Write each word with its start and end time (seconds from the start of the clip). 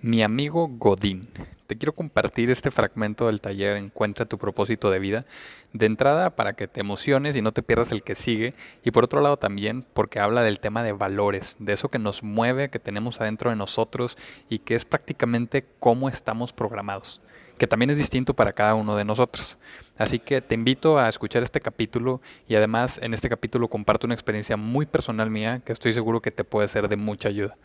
Mi 0.00 0.22
amigo 0.22 0.68
Godín, 0.68 1.28
te 1.66 1.76
quiero 1.76 1.92
compartir 1.92 2.50
este 2.50 2.70
fragmento 2.70 3.26
del 3.26 3.40
taller 3.40 3.76
Encuentra 3.76 4.26
tu 4.26 4.38
propósito 4.38 4.92
de 4.92 5.00
vida. 5.00 5.26
De 5.72 5.86
entrada 5.86 6.36
para 6.36 6.52
que 6.52 6.68
te 6.68 6.78
emociones 6.78 7.34
y 7.34 7.42
no 7.42 7.50
te 7.50 7.64
pierdas 7.64 7.90
el 7.90 8.04
que 8.04 8.14
sigue. 8.14 8.54
Y 8.84 8.92
por 8.92 9.02
otro 9.02 9.20
lado 9.20 9.38
también 9.38 9.84
porque 9.94 10.20
habla 10.20 10.42
del 10.42 10.60
tema 10.60 10.84
de 10.84 10.92
valores, 10.92 11.56
de 11.58 11.72
eso 11.72 11.88
que 11.88 11.98
nos 11.98 12.22
mueve, 12.22 12.70
que 12.70 12.78
tenemos 12.78 13.20
adentro 13.20 13.50
de 13.50 13.56
nosotros 13.56 14.16
y 14.48 14.60
que 14.60 14.76
es 14.76 14.84
prácticamente 14.84 15.66
cómo 15.80 16.08
estamos 16.08 16.52
programados 16.52 17.20
que 17.58 17.66
también 17.66 17.90
es 17.90 17.98
distinto 17.98 18.34
para 18.34 18.52
cada 18.52 18.76
uno 18.76 18.94
de 18.94 19.04
nosotros. 19.04 19.58
Así 19.96 20.20
que 20.20 20.40
te 20.40 20.54
invito 20.54 20.96
a 20.96 21.08
escuchar 21.08 21.42
este 21.42 21.60
capítulo 21.60 22.20
y 22.46 22.54
además 22.54 23.00
en 23.02 23.14
este 23.14 23.28
capítulo 23.28 23.66
comparto 23.66 24.06
una 24.06 24.14
experiencia 24.14 24.56
muy 24.56 24.86
personal 24.86 25.28
mía 25.28 25.60
que 25.64 25.72
estoy 25.72 25.92
seguro 25.92 26.22
que 26.22 26.30
te 26.30 26.44
puede 26.44 26.68
ser 26.68 26.88
de 26.88 26.94
mucha 26.94 27.28
ayuda. 27.28 27.56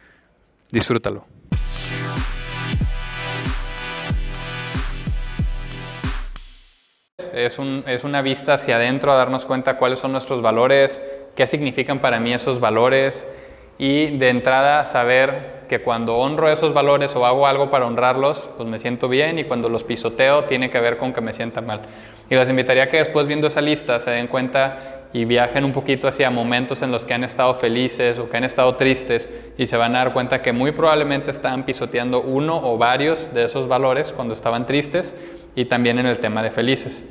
Disfrútalo. 0.72 1.28
Es, 7.34 7.58
un, 7.58 7.84
es, 7.88 8.04
una 8.04 8.22
vista 8.22 8.54
hacia 8.54 8.76
adentro 8.76 9.12
a 9.12 9.16
darnos 9.16 9.46
cuenta 9.46 9.78
cuáles 9.78 10.00
son 10.00 10.12
nuestros 10.12 10.42
valores, 10.42 11.02
qué 11.36 11.48
significan 11.48 12.00
para 12.00 12.20
mí 12.20 12.34
esos 12.34 12.60
valores 12.60 13.26
y 13.80 14.18
de 14.18 14.30
entrada 14.30 14.86
saber 14.86 15.63
que 15.74 15.82
cuando 15.82 16.18
honro 16.18 16.52
esos 16.52 16.72
valores 16.72 17.16
o 17.16 17.26
hago 17.26 17.48
algo 17.48 17.72
para 17.72 17.88
honrarlos, 17.88 18.48
pues 18.56 18.70
me 18.70 18.78
siento 18.78 19.10
bien 19.10 19.40
y 19.40 19.46
cuando 19.46 19.70
los 19.70 19.84
pisoteo 19.84 20.44
tiene 20.44 20.70
que 20.70 20.80
ver 20.80 21.00
con 21.00 21.14
que 21.14 21.22
me 21.22 21.34
sienta 21.34 21.62
mal. 21.62 21.82
Y 22.30 22.36
les 22.36 22.48
invitaría 22.48 22.84
a 22.84 22.90
que 22.90 22.98
después 22.98 23.26
viendo 23.26 23.48
esa 23.48 23.60
lista 23.60 24.00
se 24.00 24.12
den 24.12 24.28
cuenta 24.28 25.08
y 25.14 25.26
viajen 25.26 25.66
un 25.66 25.72
poquito 25.72 26.08
hacia 26.08 26.30
momentos 26.30 26.84
en 26.84 26.92
los 26.92 27.06
que 27.06 27.16
han 27.16 27.24
estado 27.24 27.56
felices 27.56 28.20
o 28.20 28.30
que 28.30 28.38
han 28.38 28.44
estado 28.44 28.76
tristes 28.76 29.32
y 29.58 29.66
se 29.66 29.76
van 29.76 29.96
a 29.96 29.98
dar 30.04 30.14
cuenta 30.14 30.44
que 30.44 30.54
muy 30.54 30.74
probablemente 30.74 31.32
estaban 31.32 31.64
pisoteando 31.64 32.22
uno 32.22 32.56
o 32.56 32.78
varios 32.78 33.34
de 33.34 33.46
esos 33.46 33.68
valores 33.68 34.14
cuando 34.14 34.36
estaban 34.36 34.68
tristes 34.68 35.16
y 35.56 35.66
también 35.66 35.98
en 35.98 36.06
el 36.06 36.20
tema 36.20 36.44
de 36.44 36.52
felices. 36.52 37.04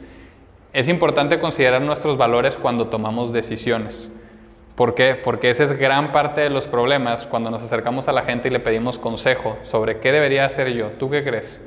Es 0.72 0.88
importante 0.88 1.40
considerar 1.40 1.82
nuestros 1.82 2.16
valores 2.16 2.56
cuando 2.58 2.86
tomamos 2.86 3.32
decisiones. 3.32 4.12
¿Por 4.74 4.94
qué? 4.94 5.14
Porque 5.14 5.50
esa 5.50 5.64
es 5.64 5.78
gran 5.78 6.12
parte 6.12 6.40
de 6.40 6.50
los 6.50 6.66
problemas 6.66 7.26
cuando 7.26 7.50
nos 7.50 7.62
acercamos 7.62 8.08
a 8.08 8.12
la 8.12 8.22
gente 8.22 8.48
y 8.48 8.50
le 8.50 8.60
pedimos 8.60 8.98
consejo 8.98 9.58
sobre 9.62 9.98
qué 9.98 10.12
debería 10.12 10.46
hacer 10.46 10.72
yo. 10.72 10.92
¿Tú 10.98 11.10
qué 11.10 11.22
crees? 11.22 11.62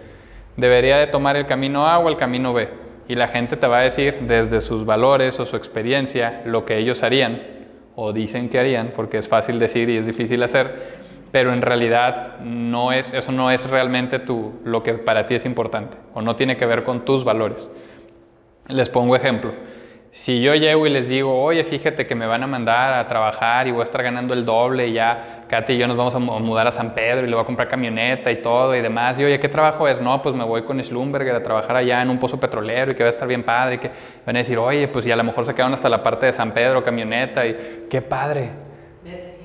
¿Debería 0.58 0.97
de 0.97 1.08
tomar 1.08 1.36
el 1.36 1.45
camino 1.45 1.88
A 1.88 2.00
o 2.00 2.09
el 2.09 2.17
camino 2.17 2.53
B? 2.53 2.67
Y 3.08 3.16
la 3.16 3.28
gente 3.28 3.58
te 3.58 3.67
va 3.67 3.80
a 3.80 3.84
decir 3.84 4.22
desde 4.22 4.62
sus 4.62 4.86
valores 4.86 5.39
o 5.39 5.45
su 5.45 5.56
experiencia 5.56 6.42
lo 6.45 6.66
que 6.66 6.78
ellos 6.78 7.03
harían 7.03 7.44
o 7.95 8.12
dicen 8.12 8.50
que 8.50 8.59
harían, 8.59 8.92
porque 8.95 9.19
es 9.19 9.30
fácil 9.30 9.59
decir 9.59 9.90
y 9.90 9.97
es 9.97 10.06
difícil 10.06 10.42
hacer, 10.44 10.97
pero 11.31 11.53
en 11.53 11.62
realidad 11.62 12.40
no 12.40 12.92
es, 12.92 13.14
eso 13.14 13.31
no 13.31 13.52
es 13.52 13.69
realmente 13.69 14.19
tu, 14.19 14.53
lo 14.64 14.84
que 14.84 14.95
para 14.95 15.28
ti 15.28 15.36
es 15.36 15.45
importante 15.45 15.97
o 16.14 16.22
no 16.22 16.36
tiene 16.36 16.58
que 16.58 16.66
ver 16.66 16.84
con 16.84 17.06
tus 17.06 17.23
valores. 17.23 17.69
Les 18.67 18.90
pongo 18.90 19.16
ejemplo. 19.16 19.53
Si 20.16 20.42
yo 20.42 20.56
llego 20.56 20.88
y 20.88 20.90
les 20.90 21.10
digo, 21.10 21.44
oye, 21.44 21.66
fíjate 21.66 22.08
que 22.08 22.16
me 22.16 22.26
van 22.26 22.42
a 22.42 22.48
mandar 22.48 22.94
a 22.94 23.06
trabajar 23.06 23.68
y 23.68 23.72
voy 23.72 23.82
a 23.82 23.84
estar 23.84 24.02
ganando 24.02 24.34
el 24.34 24.46
doble 24.46 24.88
y 24.88 24.94
ya 24.94 25.44
Katy 25.50 25.74
y 25.74 25.78
yo 25.78 25.90
nos 25.90 25.98
vamos 25.98 26.16
a 26.16 26.20
mudar 26.20 26.66
a 26.68 26.72
San 26.72 26.96
Pedro 26.96 27.28
y 27.28 27.30
le 27.30 27.36
voy 27.36 27.44
a 27.44 27.46
comprar 27.46 27.68
camioneta 27.68 28.32
y 28.32 28.42
todo 28.42 28.74
y 28.74 28.80
demás. 28.80 29.20
Y 29.20 29.26
oye, 29.26 29.38
¿qué 29.42 29.50
trabajo 29.50 29.90
es? 29.90 30.00
No, 30.00 30.22
pues 30.22 30.34
me 30.34 30.46
voy 30.46 30.62
con 30.62 30.82
Schlumberger 30.82 31.36
a 31.36 31.44
trabajar 31.44 31.76
allá 31.76 32.02
en 32.02 32.10
un 32.10 32.18
pozo 32.18 32.40
petrolero 32.40 32.94
y 32.94 32.96
que 32.96 33.04
va 33.04 33.08
a 33.08 33.12
estar 33.12 33.28
bien 33.28 33.44
padre. 33.44 33.76
Y 33.76 33.78
que 33.80 33.92
van 34.26 34.38
a 34.38 34.40
decir, 34.40 34.58
oye, 34.58 34.88
pues 34.88 35.06
y 35.06 35.12
a 35.12 35.18
lo 35.18 35.24
mejor 35.26 35.44
se 35.44 35.54
quedan 35.54 35.74
hasta 35.74 35.90
la 35.90 36.02
parte 36.02 36.28
de 36.28 36.32
San 36.32 36.54
Pedro, 36.54 36.82
camioneta 36.82 37.46
y 37.46 37.86
qué 37.90 38.02
padre. 38.02 38.52
Vete. 39.04 39.38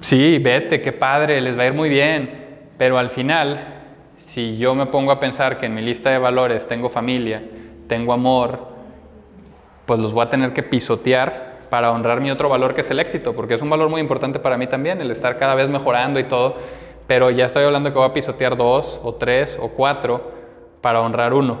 Sí, 0.00 0.38
vete, 0.38 0.82
qué 0.82 0.90
padre, 0.90 1.40
les 1.40 1.56
va 1.56 1.62
a 1.62 1.66
ir 1.66 1.72
muy 1.72 1.88
bien. 1.88 2.46
Pero 2.76 2.98
al 2.98 3.10
final, 3.10 3.60
si 4.16 4.58
yo 4.58 4.74
me 4.74 4.86
pongo 4.86 5.12
a 5.12 5.20
pensar 5.20 5.56
que 5.56 5.66
en 5.66 5.74
mi 5.76 5.82
lista 5.82 6.10
de 6.10 6.18
valores 6.18 6.66
tengo 6.66 6.90
familia, 6.90 7.44
tengo 7.86 8.12
amor, 8.12 8.74
pues 9.86 10.00
los 10.00 10.12
voy 10.12 10.24
a 10.24 10.30
tener 10.30 10.52
que 10.52 10.62
pisotear 10.62 11.56
para 11.70 11.90
honrar 11.92 12.20
mi 12.20 12.30
otro 12.30 12.48
valor 12.48 12.74
que 12.74 12.82
es 12.82 12.90
el 12.90 13.00
éxito, 13.00 13.34
porque 13.34 13.54
es 13.54 13.62
un 13.62 13.70
valor 13.70 13.88
muy 13.88 14.00
importante 14.00 14.38
para 14.38 14.56
mí 14.56 14.66
también, 14.66 15.00
el 15.00 15.10
estar 15.10 15.36
cada 15.36 15.54
vez 15.54 15.68
mejorando 15.68 16.20
y 16.20 16.24
todo, 16.24 16.56
pero 17.06 17.30
ya 17.30 17.46
estoy 17.46 17.64
hablando 17.64 17.92
que 17.92 17.98
voy 17.98 18.08
a 18.08 18.12
pisotear 18.12 18.56
dos 18.56 19.00
o 19.02 19.14
tres 19.14 19.58
o 19.60 19.68
cuatro 19.68 20.32
para 20.80 21.00
honrar 21.00 21.34
uno. 21.34 21.58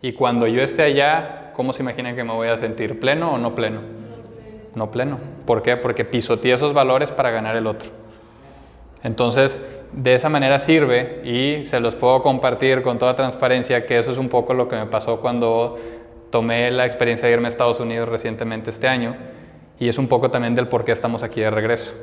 Y 0.00 0.12
cuando 0.12 0.46
yo 0.46 0.62
esté 0.62 0.82
allá, 0.82 1.52
¿cómo 1.54 1.72
se 1.72 1.82
imaginan 1.82 2.16
que 2.16 2.24
me 2.24 2.32
voy 2.32 2.48
a 2.48 2.58
sentir? 2.58 2.98
¿Pleno 2.98 3.34
o 3.34 3.38
no 3.38 3.54
pleno? 3.54 3.80
No 4.74 4.90
pleno. 4.90 5.18
¿Por 5.46 5.62
qué? 5.62 5.76
Porque 5.76 6.04
pisoteé 6.04 6.54
esos 6.54 6.72
valores 6.72 7.12
para 7.12 7.30
ganar 7.30 7.56
el 7.56 7.66
otro. 7.66 7.90
Entonces, 9.04 9.64
de 9.92 10.14
esa 10.14 10.28
manera 10.28 10.58
sirve 10.58 11.20
y 11.24 11.64
se 11.64 11.78
los 11.80 11.94
puedo 11.94 12.22
compartir 12.22 12.82
con 12.82 12.98
toda 12.98 13.14
transparencia 13.14 13.84
que 13.84 13.98
eso 13.98 14.10
es 14.10 14.18
un 14.18 14.28
poco 14.28 14.54
lo 14.54 14.68
que 14.68 14.76
me 14.76 14.86
pasó 14.86 15.20
cuando 15.20 15.76
tomé 16.32 16.70
la 16.70 16.86
experiencia 16.86 17.28
de 17.28 17.34
irme 17.34 17.46
a 17.46 17.50
Estados 17.50 17.78
Unidos 17.78 18.08
recientemente 18.08 18.70
este 18.70 18.88
año 18.88 19.14
y 19.78 19.88
es 19.88 19.98
un 19.98 20.08
poco 20.08 20.30
también 20.30 20.54
del 20.54 20.66
por 20.66 20.84
qué 20.84 20.90
estamos 20.90 21.22
aquí 21.22 21.42
de 21.42 21.50
regreso. 21.50 21.94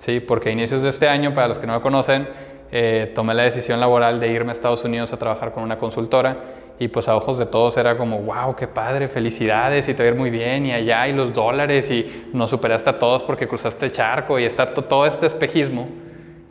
Sí, 0.00 0.18
porque 0.18 0.48
a 0.48 0.52
inicios 0.52 0.82
de 0.82 0.88
este 0.88 1.08
año, 1.08 1.32
para 1.32 1.46
los 1.46 1.60
que 1.60 1.66
no 1.68 1.74
me 1.74 1.80
conocen, 1.80 2.28
eh, 2.72 3.12
tomé 3.14 3.34
la 3.34 3.44
decisión 3.44 3.78
laboral 3.78 4.18
de 4.18 4.28
irme 4.32 4.50
a 4.50 4.52
Estados 4.52 4.84
Unidos 4.84 5.12
a 5.12 5.16
trabajar 5.16 5.52
con 5.52 5.62
una 5.62 5.78
consultora 5.78 6.38
y 6.80 6.88
pues 6.88 7.06
a 7.06 7.14
ojos 7.14 7.38
de 7.38 7.46
todos 7.46 7.76
era 7.76 7.96
como, 7.96 8.18
wow, 8.18 8.56
qué 8.56 8.66
padre, 8.66 9.06
felicidades 9.06 9.88
y 9.88 9.94
te 9.94 10.10
va 10.10 10.16
muy 10.16 10.30
bien 10.30 10.66
y 10.66 10.72
allá 10.72 11.06
y 11.06 11.12
los 11.12 11.32
dólares 11.32 11.88
y 11.90 12.30
nos 12.32 12.50
superaste 12.50 12.90
a 12.90 12.98
todos 12.98 13.22
porque 13.22 13.46
cruzaste 13.46 13.86
el 13.86 13.92
charco 13.92 14.40
y 14.40 14.44
está 14.44 14.74
todo 14.74 15.06
este 15.06 15.26
espejismo 15.26 15.86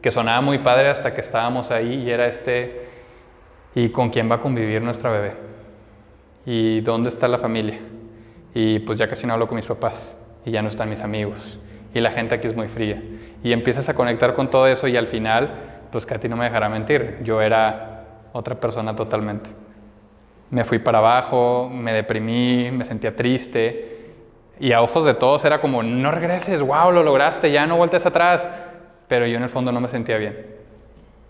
que 0.01 0.11
sonaba 0.11 0.39
muy 0.39 0.59
padre 0.59 0.87
hasta 0.87 1.13
que 1.13 1.19
estábamos 1.19 1.71
ahí 1.71 2.03
y 2.05 2.09
era 2.09 2.27
este, 2.27 2.87
¿y 3.75 3.89
con 3.89 4.09
quién 4.09 4.31
va 4.31 4.35
a 4.35 4.39
convivir 4.39 4.81
nuestra 4.81 5.09
bebé? 5.09 5.51
¿Y 6.45 6.81
dónde 6.81 7.09
está 7.09 7.27
la 7.27 7.37
familia? 7.37 7.79
Y 8.53 8.79
pues 8.79 8.97
ya 8.97 9.07
casi 9.07 9.27
no 9.27 9.33
hablo 9.33 9.47
con 9.47 9.55
mis 9.55 9.65
papás 9.65 10.15
y 10.45 10.51
ya 10.51 10.61
no 10.61 10.69
están 10.69 10.89
mis 10.89 11.01
amigos. 11.01 11.59
Y 11.93 11.99
la 11.99 12.11
gente 12.11 12.35
aquí 12.35 12.47
es 12.47 12.55
muy 12.55 12.67
fría. 12.67 13.01
Y 13.43 13.51
empiezas 13.53 13.89
a 13.89 13.93
conectar 13.93 14.33
con 14.33 14.49
todo 14.49 14.67
eso 14.67 14.87
y 14.87 14.97
al 14.97 15.07
final, 15.07 15.51
pues 15.91 16.05
Katy 16.05 16.29
no 16.29 16.35
me 16.35 16.45
dejará 16.45 16.69
mentir, 16.69 17.19
yo 17.23 17.41
era 17.41 18.05
otra 18.33 18.55
persona 18.55 18.95
totalmente. 18.95 19.49
Me 20.49 20.65
fui 20.65 20.79
para 20.79 20.97
abajo, 20.97 21.69
me 21.71 21.93
deprimí, 21.93 22.71
me 22.71 22.85
sentía 22.85 23.15
triste. 23.15 23.87
Y 24.59 24.73
a 24.73 24.81
ojos 24.81 25.05
de 25.05 25.13
todos 25.13 25.43
era 25.45 25.59
como, 25.59 25.81
no 25.81 26.11
regreses, 26.11 26.61
wow, 26.61 26.91
lo 26.91 27.03
lograste, 27.03 27.51
ya 27.51 27.65
no 27.65 27.77
vueltes 27.77 28.05
atrás. 28.05 28.47
Pero 29.07 29.25
yo 29.25 29.37
en 29.37 29.43
el 29.43 29.49
fondo 29.49 29.71
no 29.71 29.79
me 29.79 29.87
sentía 29.87 30.17
bien. 30.17 30.45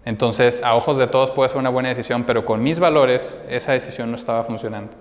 Entonces, 0.03 0.63
a 0.63 0.75
ojos 0.75 0.97
de 0.97 1.07
todos 1.07 1.31
puede 1.31 1.49
ser 1.49 1.59
una 1.59 1.69
buena 1.69 1.89
decisión, 1.89 2.23
pero 2.23 2.45
con 2.45 2.63
mis 2.63 2.79
valores 2.79 3.37
esa 3.49 3.73
decisión 3.73 4.09
no 4.09 4.15
estaba 4.15 4.43
funcionando. 4.43 4.93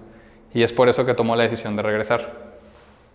Y 0.52 0.62
es 0.62 0.72
por 0.72 0.88
eso 0.88 1.06
que 1.06 1.14
tomó 1.14 1.36
la 1.36 1.44
decisión 1.44 1.76
de 1.76 1.82
regresar. 1.82 2.50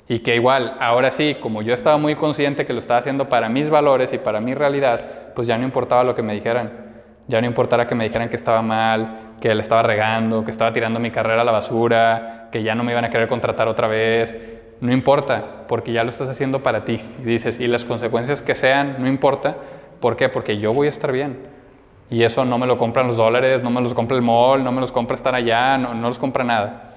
Y 0.07 0.19
que 0.19 0.35
igual, 0.35 0.77
ahora 0.79 1.11
sí, 1.11 1.37
como 1.39 1.61
yo 1.61 1.73
estaba 1.73 1.97
muy 1.97 2.15
consciente 2.15 2.65
que 2.65 2.73
lo 2.73 2.79
estaba 2.79 2.99
haciendo 2.99 3.27
para 3.27 3.49
mis 3.49 3.69
valores 3.69 4.13
y 4.13 4.17
para 4.17 4.39
mi 4.39 4.53
realidad, 4.53 5.33
pues 5.35 5.47
ya 5.47 5.57
no 5.57 5.63
importaba 5.63 6.03
lo 6.03 6.15
que 6.15 6.21
me 6.21 6.33
dijeran. 6.33 6.85
Ya 7.27 7.41
no 7.41 7.47
importara 7.47 7.87
que 7.87 7.95
me 7.95 8.03
dijeran 8.03 8.29
que 8.29 8.35
estaba 8.35 8.61
mal, 8.61 9.33
que 9.41 9.53
le 9.53 9.61
estaba 9.61 9.81
regando, 9.81 10.45
que 10.45 10.51
estaba 10.51 10.71
tirando 10.71 10.99
mi 10.99 11.09
carrera 11.09 11.41
a 11.41 11.45
la 11.45 11.51
basura, 11.51 12.49
que 12.51 12.61
ya 12.61 12.75
no 12.75 12.83
me 12.83 12.91
iban 12.91 13.03
a 13.03 13.09
querer 13.09 13.27
contratar 13.27 13.67
otra 13.67 13.87
vez. 13.87 14.35
No 14.79 14.93
importa, 14.93 15.65
porque 15.67 15.91
ya 15.91 16.03
lo 16.03 16.09
estás 16.09 16.29
haciendo 16.29 16.61
para 16.61 16.85
ti. 16.85 17.01
Y 17.19 17.23
dices, 17.23 17.59
y 17.59 17.65
las 17.65 17.83
consecuencias 17.83 18.43
que 18.43 18.53
sean, 18.53 18.97
no 18.99 19.07
importa. 19.07 19.55
¿Por 19.99 20.15
qué? 20.15 20.29
Porque 20.29 20.59
yo 20.59 20.71
voy 20.71 20.85
a 20.85 20.91
estar 20.91 21.11
bien. 21.11 21.54
Y 22.09 22.23
eso 22.23 22.45
no 22.45 22.57
me 22.57 22.67
lo 22.67 22.77
compran 22.77 23.07
los 23.07 23.17
dólares, 23.17 23.63
no 23.63 23.69
me 23.69 23.81
los 23.81 23.93
compra 23.93 24.15
el 24.15 24.23
mall, 24.23 24.63
no 24.63 24.71
me 24.71 24.81
los 24.81 24.91
compra 24.91 25.15
estar 25.15 25.33
allá, 25.33 25.77
no, 25.77 25.93
no 25.93 26.07
los 26.07 26.19
compra 26.19 26.43
nada. 26.43 26.94